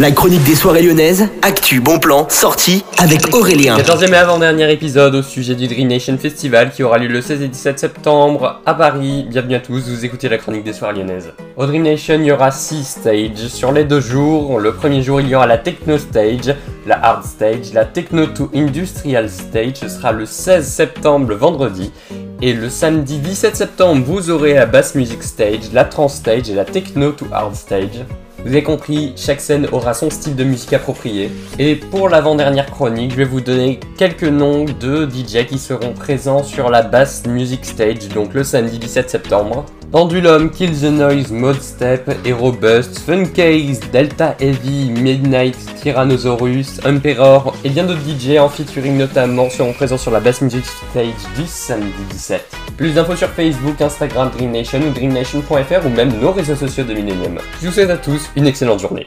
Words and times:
La 0.00 0.12
chronique 0.12 0.44
des 0.44 0.54
soirées 0.54 0.80
lyonnaises, 0.80 1.28
actu, 1.42 1.82
bon 1.82 1.98
plan, 1.98 2.26
sortie 2.30 2.86
avec 2.96 3.34
Aurélien. 3.34 3.76
14e 3.76 4.14
et 4.14 4.16
avant-dernier 4.16 4.72
épisode 4.72 5.14
au 5.14 5.22
sujet 5.22 5.54
du 5.54 5.68
Dream 5.68 5.88
Nation 5.88 6.16
Festival 6.16 6.70
qui 6.70 6.82
aura 6.82 6.96
lieu 6.96 7.08
le 7.08 7.20
16 7.20 7.42
et 7.42 7.48
17 7.48 7.78
septembre 7.78 8.62
à 8.64 8.72
Paris. 8.72 9.26
Bienvenue 9.28 9.56
à 9.56 9.60
tous, 9.60 9.90
vous 9.90 10.02
écoutez 10.06 10.30
la 10.30 10.38
chronique 10.38 10.64
des 10.64 10.72
soirées 10.72 10.94
lyonnaises. 10.94 11.34
Au 11.54 11.66
Dream 11.66 11.82
Nation, 11.82 12.14
il 12.14 12.24
y 12.24 12.32
aura 12.32 12.50
6 12.50 12.82
stages 12.82 13.48
sur 13.48 13.72
les 13.72 13.84
deux 13.84 14.00
jours. 14.00 14.58
Le 14.58 14.72
premier 14.72 15.02
jour, 15.02 15.20
il 15.20 15.28
y 15.28 15.34
aura 15.34 15.46
la 15.46 15.58
Techno 15.58 15.98
Stage, 15.98 16.54
la 16.86 16.98
Hard 17.04 17.24
Stage, 17.26 17.74
la 17.74 17.84
Techno 17.84 18.24
to 18.24 18.50
Industrial 18.54 19.28
Stage. 19.28 19.80
Ce 19.82 19.90
sera 19.90 20.12
le 20.12 20.24
16 20.24 20.66
septembre, 20.66 21.28
le 21.28 21.34
vendredi. 21.34 21.92
Et 22.40 22.54
le 22.54 22.70
samedi 22.70 23.18
17 23.18 23.54
septembre, 23.54 24.02
vous 24.06 24.30
aurez 24.30 24.54
la 24.54 24.64
Bass 24.64 24.94
Music 24.94 25.22
Stage, 25.22 25.70
la 25.74 25.84
Trans 25.84 26.08
Stage 26.08 26.48
et 26.48 26.54
la 26.54 26.64
Techno 26.64 27.12
to 27.12 27.26
Hard 27.30 27.54
Stage. 27.54 28.06
Vous 28.42 28.48
avez 28.48 28.62
compris, 28.62 29.12
chaque 29.16 29.40
scène 29.40 29.66
aura 29.70 29.92
son 29.92 30.08
style 30.08 30.34
de 30.34 30.44
musique 30.44 30.72
approprié. 30.72 31.30
Et 31.58 31.76
pour 31.76 32.08
l'avant-dernière 32.08 32.66
chronique, 32.66 33.10
je 33.12 33.16
vais 33.16 33.24
vous 33.24 33.42
donner 33.42 33.80
quelques 33.98 34.24
noms 34.24 34.64
de 34.64 35.06
DJ 35.06 35.46
qui 35.46 35.58
seront 35.58 35.92
présents 35.92 36.42
sur 36.42 36.70
la 36.70 36.82
Bass 36.82 37.26
Music 37.26 37.64
Stage, 37.66 38.08
donc 38.08 38.32
le 38.32 38.42
samedi 38.42 38.78
17 38.78 39.10
septembre. 39.10 39.66
Pendulum, 39.92 40.50
Kill 40.50 40.70
the 40.70 40.84
Noise, 40.84 41.32
Mode 41.32 41.60
Step, 41.60 42.10
Aerobust, 42.24 43.00
Funcase, 43.00 43.80
Delta 43.92 44.36
Heavy, 44.40 44.90
Midnight, 44.90 45.56
Tyrannosaurus, 45.80 46.80
Emperor 46.84 47.54
et 47.64 47.70
bien 47.70 47.84
d'autres 47.84 48.00
DJ 48.00 48.38
en 48.38 48.48
featuring 48.48 48.96
notamment 48.96 49.48
seront 49.50 49.72
présents 49.72 49.98
sur 49.98 50.10
la 50.10 50.20
Bass 50.20 50.40
Music 50.42 50.64
Stage 50.64 51.06
du 51.36 51.46
samedi 51.46 51.92
17. 52.10 52.56
Plus 52.76 52.94
d'infos 52.94 53.16
sur 53.16 53.28
Facebook, 53.28 53.80
Instagram, 53.80 54.30
Dream 54.36 54.52
Nation 54.52 54.80
ou 54.80 54.90
dreamnation.fr 54.90 55.86
ou 55.86 55.88
même 55.90 56.12
nos 56.20 56.32
réseaux 56.32 56.56
sociaux 56.56 56.84
de 56.84 56.94
Millennium. 56.94 57.38
Je 57.60 57.66
vous 57.66 57.72
souhaite 57.72 57.90
à 57.90 57.96
tous 57.96 58.30
une 58.36 58.46
excellente 58.46 58.80
journée. 58.80 59.06